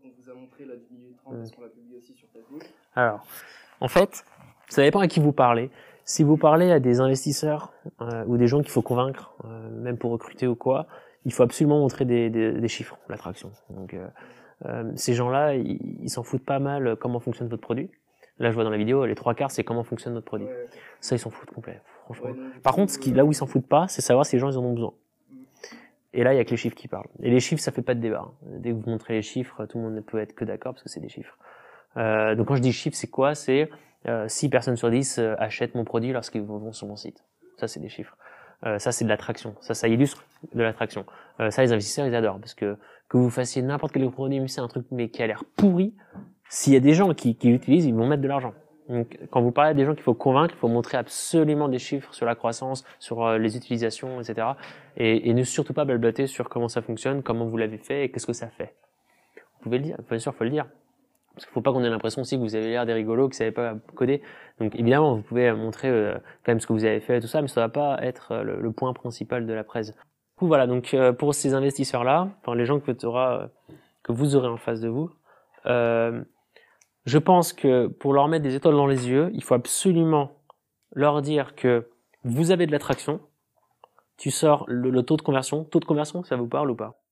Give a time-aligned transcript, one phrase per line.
[0.00, 2.64] qu'on vous a montré là du milieu 30 parce qu'on l'a publié aussi sur Facebook.
[2.94, 3.26] Alors,
[3.80, 4.24] en fait,
[4.68, 5.70] ça dépend à qui vous parlez.
[6.04, 9.96] Si vous parlez à des investisseurs euh, ou des gens qu'il faut convaincre, euh, même
[9.96, 10.86] pour recruter ou quoi,
[11.24, 13.52] il faut absolument montrer des, des, des chiffres, l'attraction.
[13.70, 17.90] Donc, euh, ces gens-là, ils s'en foutent pas mal comment fonctionne votre produit.
[18.38, 20.46] Là, je vois dans la vidéo, les trois quarts, c'est comment fonctionne notre produit.
[20.46, 20.66] Ouais.
[21.00, 22.30] Ça, ils s'en foutent complet, franchement.
[22.30, 24.40] Ouais, Par contre, ce qui, là où ils s'en foutent pas, c'est savoir si les
[24.40, 24.94] gens ils en ont besoin.
[26.12, 27.08] Et là, il y a que les chiffres qui parlent.
[27.22, 28.24] Et les chiffres, ça fait pas de débat.
[28.24, 28.32] hein.
[28.58, 30.82] Dès que vous montrez les chiffres, tout le monde ne peut être que d'accord parce
[30.82, 31.36] que c'est des chiffres.
[31.96, 33.34] Euh, donc quand je dis chiffres, c'est quoi?
[33.34, 33.68] C'est
[34.08, 37.24] euh, 6 personnes sur 10 euh, achètent mon produit lorsqu'ils vont sur mon site.
[37.58, 38.16] Ça, c'est des chiffres.
[38.66, 39.54] Euh, ça, c'est de l'attraction.
[39.60, 41.04] Ça, ça illustre de l'attraction.
[41.40, 42.76] Euh, ça, les investisseurs, ils adorent parce que
[43.08, 45.94] que vous fassiez n'importe quel produit, c'est un truc mais qui a l'air pourri.
[46.48, 48.54] S'il y a des gens qui, qui l'utilisent, ils vont mettre de l'argent.
[48.90, 51.78] Donc, quand vous parlez à des gens qu'il faut convaincre, il faut montrer absolument des
[51.78, 54.48] chiffres sur la croissance, sur euh, les utilisations, etc.
[54.96, 58.10] Et, et ne surtout pas blablater sur comment ça fonctionne, comment vous l'avez fait et
[58.10, 58.74] qu'est-ce que ça fait.
[59.36, 60.66] Vous pouvez le dire, bien sûr, faut le dire.
[61.34, 63.34] Parce qu'il faut pas qu'on ait l'impression aussi que vous avez l'air des rigolos, que
[63.34, 64.20] vous savez pas coder.
[64.58, 67.28] Donc évidemment, vous pouvez montrer euh, quand même ce que vous avez fait et tout
[67.28, 69.92] ça, mais ça va pas être euh, le, le point principal de la presse.
[69.92, 69.94] Du
[70.36, 70.66] coup, voilà.
[70.66, 73.46] Donc euh, pour ces investisseurs-là, enfin les gens que, euh,
[74.02, 75.10] que vous aurez en face de vous,
[75.66, 76.22] euh,
[77.06, 80.32] je pense que pour leur mettre des étoiles dans les yeux, il faut absolument
[80.92, 81.88] leur dire que
[82.24, 83.20] vous avez de l'attraction.
[84.16, 85.64] Tu sors le, le taux de conversion.
[85.64, 87.02] Taux de conversion, ça vous parle ou pas?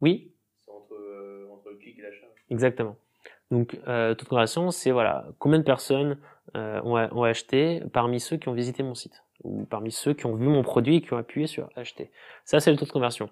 [0.00, 0.32] Oui?
[0.60, 2.26] C'est entre, euh, entre le clic et l'achat.
[2.48, 2.96] Exactement.
[3.50, 6.18] Donc, euh, taux de conversion, c'est voilà, combien de personnes
[6.56, 10.24] euh, ont, ont acheté parmi ceux qui ont visité mon site ou parmi ceux qui
[10.24, 12.10] ont vu mon produit et qui ont appuyé sur acheter.
[12.44, 13.28] Ça, c'est le taux de conversion.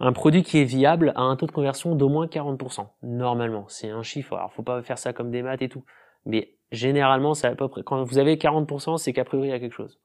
[0.00, 2.86] Un produit qui est viable a un taux de conversion d'au moins 40%.
[3.02, 4.36] Normalement, c'est un chiffre.
[4.36, 5.84] Alors, faut pas faire ça comme des maths et tout.
[6.24, 7.82] Mais généralement, c'est à peu près.
[7.82, 10.00] Quand vous avez 40%, c'est qu'a priori il y a quelque chose.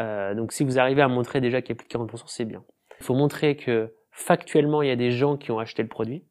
[0.00, 2.44] Euh, donc, si vous arrivez à montrer déjà qu'il y a plus de 40%, c'est
[2.44, 2.64] bien.
[3.00, 6.24] Il faut montrer que factuellement, il y a des gens qui ont acheté le produit.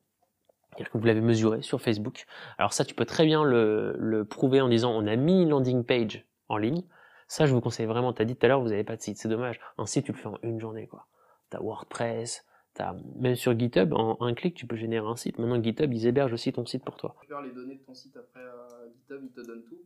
[0.70, 2.26] C'est-à-dire que vous l'avez mesuré sur Facebook.
[2.58, 5.50] Alors ça, tu peux très bien le, le prouver en disant on a mis une
[5.50, 6.84] landing page en ligne.
[7.28, 8.14] Ça, je vous conseille vraiment.
[8.14, 9.18] T'as dit tout à l'heure, vous n'avez pas de site.
[9.18, 9.60] C'est dommage.
[9.78, 11.08] Un site, tu le fais en une journée, quoi.
[11.50, 15.40] T'as WordPress, t'as même sur GitHub, en un clic, tu peux générer un site.
[15.40, 17.16] Maintenant, GitHub, ils hébergent aussi ton site pour toi.
[17.22, 19.78] Tu les données de ton site après euh, GitHub, il te donne tout.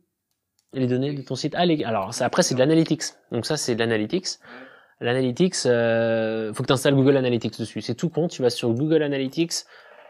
[0.72, 1.54] Les données de ton site.
[1.56, 1.84] Ah, les...
[1.84, 3.02] alors ça, après, c'est de l'analytics.
[3.30, 4.26] Donc ça, c'est de l'analytics.
[4.26, 5.06] Ouais.
[5.06, 7.80] L'analytics, euh, faut que tu installes Google Analytics dessus.
[7.80, 8.28] C'est tout con.
[8.28, 9.52] Tu vas sur Google Analytics.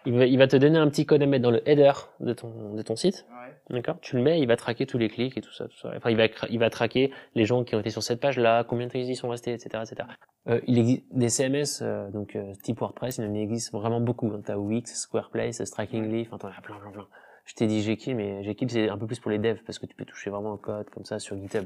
[0.06, 2.32] Il va, il va te donner un petit code à mettre dans le header de
[2.32, 3.26] ton, de ton site.
[3.30, 3.76] Ouais.
[3.76, 3.98] D'accord?
[4.00, 5.92] Tu le mets, il va traquer tous les clics et tout ça, tout ça.
[5.96, 8.86] Enfin, il va, il va traquer les gens qui ont été sur cette page-là, combien
[8.86, 10.08] de temps ils y sont restés, etc., etc.
[10.48, 14.26] Euh, il existe des CMS, euh, donc euh, type WordPress, il en existe vraiment beaucoup.
[14.34, 14.42] Hein.
[14.44, 17.06] T'as Wix, Squareplace, Striking Leaf, enfin, t'en as plein, plein, plein.
[17.44, 19.86] Je t'ai dit Jekyll, mais Jekyll c'est un peu plus pour les devs parce que
[19.86, 21.64] tu peux toucher vraiment le code comme ça sur GitHub.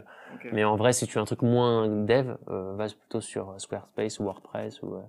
[0.53, 3.59] Mais en vrai, si tu as un truc moins dev, euh, va plutôt sur euh,
[3.59, 4.95] Squarespace ou WordPress ou.
[4.95, 5.03] euh.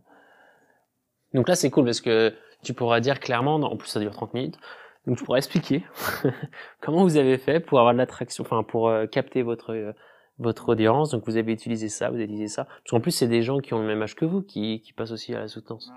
[1.33, 2.33] Donc là, c'est cool parce que
[2.67, 4.59] tu pourras dire clairement, en plus ça dure 30 minutes,
[5.05, 5.83] donc tu pourras expliquer
[6.81, 9.93] comment vous avez fait pour avoir de l'attraction, enfin pour euh, capter votre euh,
[10.37, 11.11] votre audience.
[11.11, 12.65] Donc vous avez utilisé ça, vous avez utilisé ça.
[12.65, 14.93] Parce qu'en plus, c'est des gens qui ont le même âge que vous qui, qui
[14.93, 15.91] passent aussi à la soutenance.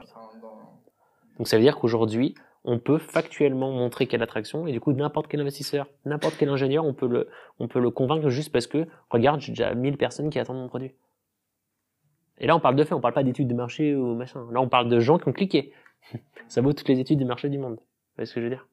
[1.38, 5.26] Donc ça veut dire qu'aujourd'hui, on peut factuellement montrer quelle attraction et du coup n'importe
[5.28, 8.86] quel investisseur, n'importe quel ingénieur, on peut le on peut le convaincre juste parce que
[9.08, 10.92] regarde, j'ai déjà 1000 personnes qui attendent mon produit.
[12.38, 14.46] Et là, on parle de fait, on parle pas d'études de marché ou machin.
[14.50, 15.72] Là, on parle de gens qui ont cliqué.
[16.48, 17.76] Ça vaut toutes les études de marché du monde.
[17.76, 17.82] Vous
[18.16, 18.66] voyez ce que je veux dire?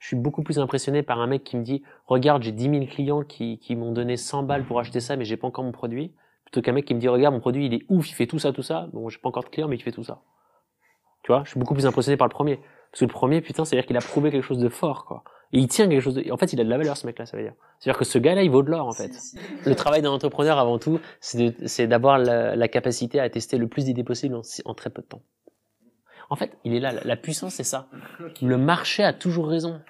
[0.00, 2.86] Je suis beaucoup plus impressionné par un mec qui me dit "Regarde, j'ai 10 000
[2.86, 5.72] clients qui qui m'ont donné 100 balles pour acheter ça mais j'ai pas encore mon
[5.72, 8.26] produit." Plutôt qu'un mec qui me dit "Regarde, mon produit, il est ouf, il fait
[8.26, 10.22] tout ça tout ça." Bon, j'ai pas encore de clients mais il fait tout ça.
[11.22, 12.56] Tu vois, je suis beaucoup plus impressionné par le premier.
[12.90, 15.24] Parce que le premier, putain, c'est-à-dire qu'il a prouvé quelque chose de fort, quoi.
[15.52, 16.30] Et il tient quelque chose de...
[16.30, 17.54] En fait, il a de la valeur, ce mec-là, ça veut dire.
[17.78, 19.10] C'est-à-dire que ce gars-là, il vaut de l'or, en fait.
[19.66, 23.84] Le travail d'un entrepreneur, avant tout, c'est d'avoir la, la capacité à tester le plus
[23.84, 25.22] d'idées possibles en, si- en très peu de temps.
[26.30, 26.92] En fait, il est là.
[27.04, 27.88] La, puissance, c'est ça.
[28.42, 29.80] Le marché a toujours raison.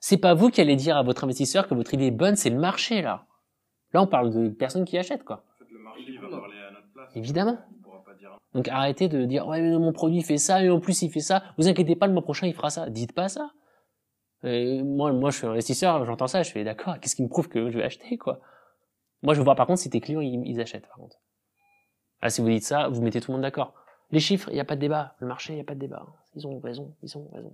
[0.00, 2.50] C'est pas vous qui allez dire à votre investisseur que votre idée est bonne, c'est
[2.50, 3.26] le marché, là.
[3.92, 5.44] Là, on parle de personnes qui achètent, quoi.
[5.54, 7.16] En fait, le marché il va parler à notre place.
[7.16, 7.58] Évidemment.
[8.54, 11.20] Donc arrêtez de dire ouais mais mon produit fait ça et en plus il fait
[11.20, 11.42] ça.
[11.58, 12.88] Vous inquiétez pas le mois prochain il fera ça.
[12.88, 13.50] Dites pas ça.
[14.44, 16.98] Et moi moi je suis investisseur, j'entends ça, je fais d'accord.
[17.00, 18.40] Qu'est-ce qui me prouve que je vais acheter quoi?
[19.22, 21.16] Moi je veux voir par contre si tes clients ils, ils achètent par contre.
[22.20, 23.74] Ah si vous dites ça, vous mettez tout le monde d'accord.
[24.10, 25.16] Les chiffres, il y a pas de débat.
[25.18, 26.06] Le marché, il y a pas de débat.
[26.36, 27.52] Ils ont raison, ils ont raison.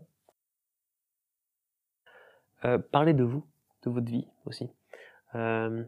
[2.64, 3.44] Euh, parlez de vous,
[3.84, 4.68] de votre vie aussi.
[5.34, 5.84] Euh,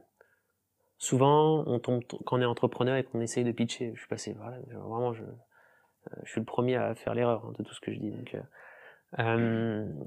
[0.99, 3.93] souvent, on tombe quand on est entrepreneur et qu'on essaye de pitcher.
[3.94, 7.62] Je suis passé, vraiment, je, euh, je suis le premier à faire l'erreur hein, de
[7.62, 8.15] tout ce que je dis.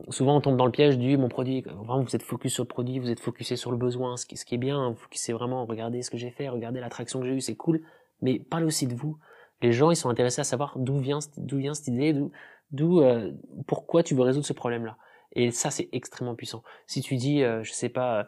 [0.10, 1.62] Souvent, on tombe dans le piège du mon produit.
[1.62, 4.56] Vraiment, vous êtes focus sur le produit, vous êtes focusé sur le besoin, ce qui,
[4.56, 4.90] est bien.
[4.90, 7.82] Vous focussez vraiment, regardez ce que j'ai fait, regardez l'attraction que j'ai eue, c'est cool.
[8.22, 9.20] Mais parlez aussi de vous.
[9.62, 12.32] Les gens, ils sont intéressés à savoir d'où vient, d'où vient cette idée, d'où,
[12.72, 13.32] d'où, euh,
[13.68, 14.98] pourquoi tu veux résoudre ce problème-là.
[15.34, 16.64] Et ça, c'est extrêmement puissant.
[16.88, 18.28] Si tu dis, euh, je sais pas,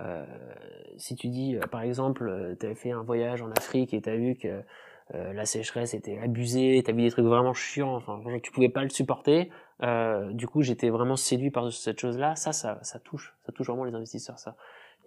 [0.00, 0.24] euh,
[0.96, 4.08] si tu dis, euh, par exemple, tu avais fait un voyage en Afrique et tu
[4.08, 4.62] as vu que
[5.14, 8.68] euh, la sécheresse était abusée, tu as vu des trucs vraiment chiants, enfin, tu pouvais
[8.68, 9.50] pas le supporter.
[9.82, 12.36] Euh, du coup, j'étais vraiment séduit par cette chose-là.
[12.36, 14.38] Ça, ça, ça touche, ça touche vraiment les investisseurs.
[14.38, 14.56] Ça.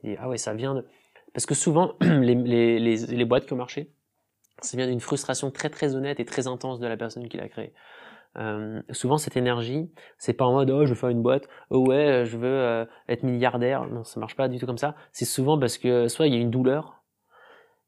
[0.03, 0.85] Et, ah ouais, ça vient de
[1.33, 3.91] parce que souvent les, les, les, les boîtes qui ont marché,
[4.61, 7.49] ça vient d'une frustration très très honnête et très intense de la personne qui l'a
[7.49, 7.73] créé.
[8.37, 11.85] Euh, souvent cette énergie, c'est pas en mode oh je veux faire une boîte, oh
[11.85, 14.95] ouais je veux euh, être milliardaire, non ça marche pas du tout comme ça.
[15.11, 17.03] C'est souvent parce que soit il y a une douleur,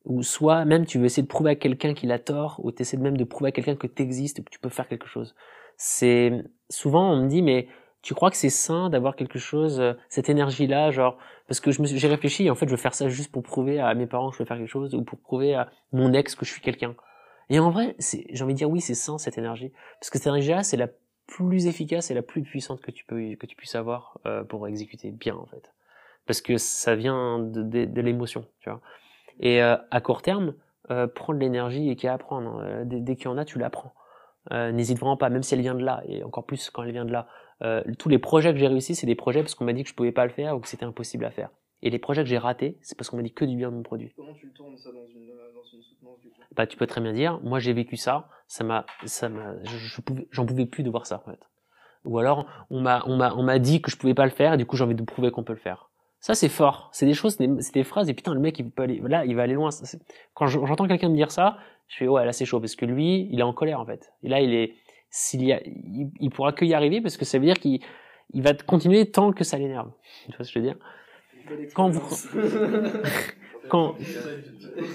[0.06, 2.82] ou soit même tu veux essayer de prouver à quelqu'un qu'il a tort, ou tu
[2.82, 5.34] essaies même de prouver à quelqu'un que tu existes, que tu peux faire quelque chose.
[5.78, 7.68] C'est souvent on me dit mais
[8.04, 11.18] tu crois que c'est sain d'avoir quelque chose, euh, cette énergie-là, genre
[11.48, 14.06] parce que j'ai réfléchi en fait je veux faire ça juste pour prouver à mes
[14.06, 16.52] parents que je veux faire quelque chose ou pour prouver à mon ex que je
[16.52, 16.96] suis quelqu'un.
[17.50, 20.28] Et en vrai, j'ai envie de dire oui, c'est sain cette énergie, parce que cette
[20.28, 20.90] énergie-là, c'est la
[21.26, 24.68] plus efficace et la plus puissante que tu peux que tu puisses avoir euh, pour
[24.68, 25.74] exécuter bien en fait,
[26.28, 28.82] parce que ça vient de, de, de l'émotion, tu vois.
[29.40, 30.54] Et euh, à court terme,
[30.92, 33.38] euh, prendre l'énergie et qu'il y a à prendre, euh, dès, dès qu'il y en
[33.38, 33.94] a, tu la prends.
[34.52, 36.92] Euh, n'hésite vraiment pas, même si elle vient de là, et encore plus quand elle
[36.92, 37.28] vient de là.
[37.98, 39.96] tous les projets que j'ai réussi, c'est des projets parce qu'on m'a dit que je
[39.96, 41.50] pouvais pas le faire ou que c'était impossible à faire.
[41.82, 43.76] Et les projets que j'ai ratés, c'est parce qu'on m'a dit que du bien de
[43.76, 44.14] mon produit.
[44.16, 46.42] Comment tu le tournes ça dans une, dans une soutenance du coup?
[46.56, 49.78] Bah, tu peux très bien dire, moi j'ai vécu ça, ça m'a, ça m'a, je,
[49.78, 51.40] je pouvais, j'en pouvais plus de voir ça en fait.
[52.06, 54.54] Ou alors on m'a, on m'a, on m'a dit que je pouvais pas le faire,
[54.54, 55.90] et du coup j'ai envie de prouver qu'on peut le faire.
[56.24, 58.72] Ça c'est fort, c'est des choses, c'est des, des, phrases et putain le mec il
[58.72, 59.72] peut aller, là il va aller loin.
[60.34, 61.58] Quand j'entends quelqu'un me dire ça,
[61.90, 64.14] je fais ouais là c'est chaud parce que lui il est en colère en fait.
[64.24, 64.74] Et là il est,
[65.10, 67.82] s'il y a, il, il pourra que y arriver parce que ça veut dire qu'il,
[68.32, 69.92] il va continuer tant que ça l'énerve.
[70.28, 70.78] Tu vois ce que je veux dire?
[71.76, 72.02] quand vous
[73.70, 73.96] quand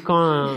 [0.05, 0.57] quand un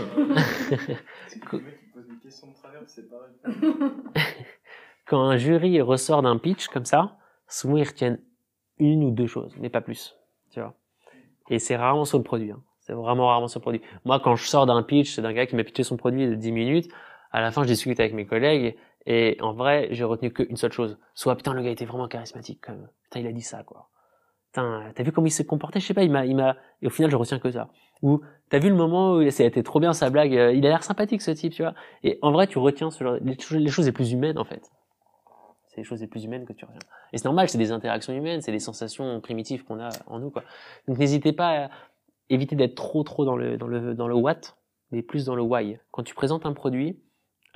[5.04, 8.22] quand un jury ressort d'un pitch comme ça, souvent ils retiennent
[8.78, 10.16] une ou deux choses, mais pas plus,
[10.52, 10.74] tu vois.
[11.50, 12.52] Et c'est rarement sur le produit.
[12.52, 12.62] Hein.
[12.80, 13.82] C'est vraiment rarement sur le produit.
[14.04, 16.52] Moi, quand je sors d'un pitch d'un gars qui m'a pitché son produit de 10
[16.52, 16.92] minutes,
[17.32, 18.76] à la fin, je discute avec mes collègues
[19.06, 20.98] et en vrai, j'ai retenu qu'une seule chose.
[21.14, 22.88] Soit, putain, le gars était vraiment charismatique quand même.
[23.04, 23.88] Putain, il a dit ça, quoi
[24.52, 25.80] putain, t'as vu comment il s'est comporté?
[25.80, 27.68] Je sais pas, il m'a, il m'a, et au final, je retiens que ça.
[28.02, 28.20] Ou
[28.50, 30.68] t'as vu le moment où ça a été trop bien sa blague, euh, il a
[30.68, 31.74] l'air sympathique ce type, tu vois.
[32.02, 34.70] Et en vrai, tu retiens ce genre, les, choses les plus humaines en fait.
[35.72, 36.80] C'est les choses les plus humaines que tu retiens.
[37.12, 40.30] Et c'est normal, c'est des interactions humaines, c'est des sensations primitives qu'on a en nous,
[40.30, 40.44] quoi.
[40.86, 41.70] Donc n'hésitez pas à
[42.28, 44.40] éviter d'être trop, trop dans le, dans le, dans le what,
[44.90, 45.78] mais plus dans le why.
[45.90, 47.00] Quand tu présentes un produit,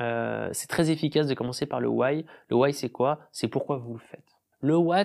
[0.01, 2.25] euh, c'est très efficace de commencer par le why.
[2.49, 3.21] Le why, c'est quoi?
[3.33, 4.37] C'est pourquoi vous le faites.
[4.61, 5.05] Le what,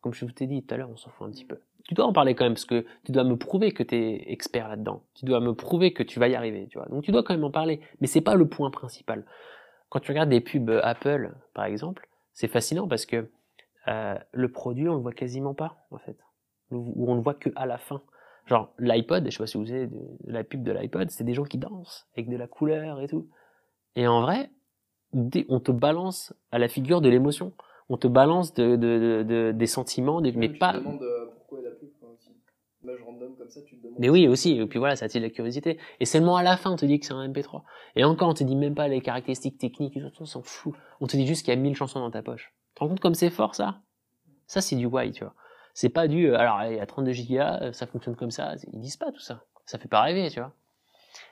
[0.00, 1.58] comme je vous t'ai dit tout à l'heure, on s'en fout un petit peu.
[1.88, 4.30] Tu dois en parler quand même parce que tu dois me prouver que tu es
[4.32, 5.02] expert là-dedans.
[5.14, 6.86] Tu dois me prouver que tu vas y arriver, tu vois.
[6.88, 9.24] Donc tu dois quand même en parler, mais c'est pas le point principal.
[9.88, 13.30] Quand tu regardes des pubs Apple, par exemple, c'est fascinant parce que
[13.88, 16.16] euh, le produit, on le voit quasiment pas, en fait.
[16.70, 18.02] Ou on le voit que à la fin.
[18.46, 19.88] Genre l'iPod, je sais pas si vous savez,
[20.24, 23.28] la pub de l'iPod, c'est des gens qui dansent avec de la couleur et tout.
[23.94, 24.50] Et en vrai,
[25.48, 27.52] on te balance à la figure de l'émotion
[27.92, 30.72] on te balance de, de, de, des sentiments, de, mais pas.
[30.72, 32.30] Demandes euh, pourquoi la pub, quoi, aussi.
[32.82, 33.31] Image random
[33.98, 34.58] Mais oui, aussi.
[34.58, 35.78] Et puis voilà, ça attire la curiosité.
[36.00, 37.62] Et seulement à la fin, on te dit que c'est un MP3.
[37.96, 40.74] Et encore, on te dit même pas les caractéristiques techniques, on s'en fout.
[41.00, 42.52] On te dit juste qu'il y a 1000 chansons dans ta poche.
[42.68, 43.80] Tu te rends compte comme c'est fort, ça?
[44.46, 45.34] Ça, c'est du why, tu vois.
[45.74, 48.54] C'est pas du, euh, alors, il y a 32 gigas, euh, ça fonctionne comme ça.
[48.72, 49.44] Ils disent pas tout ça.
[49.64, 50.52] Ça fait pas rêver, tu vois.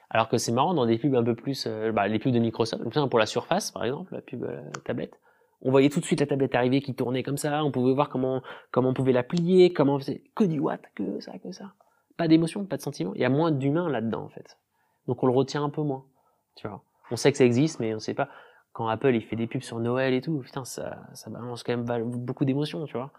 [0.09, 2.83] Alors que c'est marrant dans des pubs un peu plus, bah, les pubs de Microsoft,
[3.09, 5.17] pour la Surface, par exemple, la pub euh, tablette
[5.63, 8.09] on voyait tout de suite la tablette arriver qui tournait comme ça, on pouvait voir
[8.09, 11.73] comment comment on pouvait la plier, comment faisait que du what, que ça, que ça.
[12.21, 13.13] Pas d'émotion, pas de sentiment.
[13.15, 14.59] Il y a moins d'humain là-dedans en fait.
[15.07, 16.05] Donc on le retient un peu moins.
[16.55, 16.83] Tu vois.
[17.11, 18.29] On sait que ça existe, mais on sait pas.
[18.75, 21.75] Quand Apple il fait des pubs sur Noël et tout, putain ça ça balance quand
[21.75, 23.11] même beaucoup d'émotions, tu vois.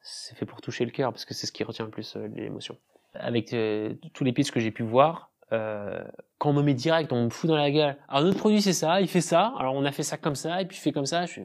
[0.00, 2.28] C'est fait pour toucher le cœur parce que c'est ce qui retient le plus euh,
[2.28, 2.78] l'émotion.
[3.12, 6.02] Avec euh, tous les pitchs que j'ai pu voir, euh,
[6.38, 7.98] quand on me met direct, on me fout dans la gueule.
[8.08, 9.52] Alors notre produit c'est ça, il fait ça.
[9.58, 11.26] Alors on a fait ça comme ça et puis il fait comme ça.
[11.26, 11.42] Je suis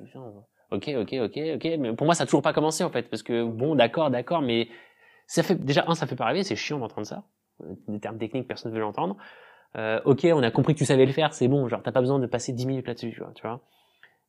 [0.71, 1.67] ok, ok, ok, ok.
[1.77, 4.41] Mais pour moi ça a toujours pas commencé en fait parce que bon, d'accord, d'accord,
[4.41, 4.69] mais
[5.33, 7.23] ça fait déjà un, ça fait pas rêver, c'est chiant d'entendre ça.
[7.87, 9.17] Des termes techniques, personne ne veut l'entendre.
[9.77, 11.67] Euh, ok, on a compris que tu savais le faire, c'est bon.
[11.67, 13.61] Genre t'as pas besoin de passer 10 minutes là-dessus, tu vois.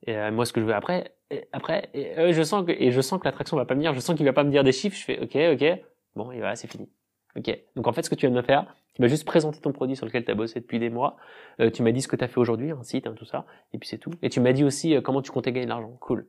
[0.07, 2.91] Et euh, moi ce que je veux après, et, après, euh, je sens que et
[2.91, 4.73] je sens que l'attraction va pas venir, je sens qu'il va pas me dire des
[4.73, 4.97] chiffres.
[4.97, 5.81] Je fais ok, ok.
[6.15, 6.89] Bon, et voilà, c'est fini.
[7.37, 7.59] Ok.
[7.77, 9.73] Donc en fait, ce que tu viens de me faire, tu m'as juste présenté ton
[9.73, 11.17] produit sur lequel tu as bossé depuis des mois.
[11.61, 13.47] Euh, tu m'as dit ce que tu as fait aujourd'hui, un site, hein, tout ça,
[13.73, 14.13] et puis c'est tout.
[14.23, 15.97] Et tu m'as dit aussi euh, comment tu comptais gagner de l'argent.
[16.01, 16.29] Cool.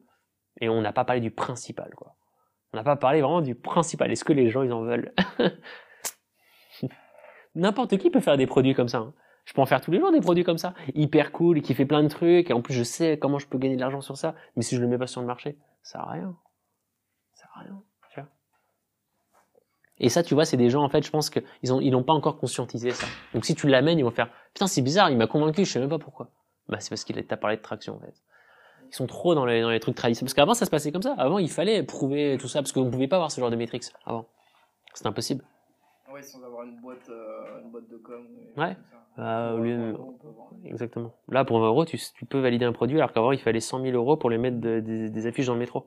[0.62, 2.16] Et on n'a pas parlé du principal, quoi.
[2.74, 4.12] On n'a pas parlé vraiment du principal.
[4.12, 5.14] Est-ce que les gens ils en veulent
[7.56, 8.98] N'importe qui peut faire des produits comme ça.
[8.98, 9.14] Hein.
[9.46, 11.74] Je peux en faire tous les jours des produits comme ça, hyper cool, et qui
[11.76, 14.02] fait plein de trucs, et en plus je sais comment je peux gagner de l'argent
[14.02, 16.36] sur ça, mais si je le mets pas sur le marché, ça sert à rien.
[17.34, 17.84] Ça sert à rien.
[20.00, 22.04] Et ça, tu vois, c'est des gens, en fait, je pense qu'ils ont, ils n'ont
[22.04, 23.06] pas encore conscientisé ça.
[23.34, 25.80] Donc si tu l'amènes, ils vont faire, putain, c'est bizarre, il m'a convaincu, je sais
[25.80, 26.32] même pas pourquoi.
[26.68, 28.14] Bah, c'est parce qu'il t'a parlé de traction, en fait.
[28.94, 30.28] Ils sont trop dans les, dans les trucs traditionnels.
[30.28, 31.16] Parce qu'avant, ça se passait comme ça.
[31.18, 33.86] Avant, il fallait prouver tout ça, parce qu'on pouvait pas avoir ce genre de métriques
[34.06, 34.26] avant.
[34.94, 35.44] C'était impossible.
[36.14, 38.22] Ouais, sans avoir une boîte, euh, une boîte de com.
[38.56, 38.78] Ouais.
[39.18, 40.08] Ah, au lieu de- avoir-
[40.66, 41.12] Exactement.
[41.28, 43.82] Là, pour 20 euros, tu, tu peux valider un produit, alors qu'avant, il fallait 100
[43.82, 45.86] 000 euros pour les mettre de- des, des affiches dans le métro.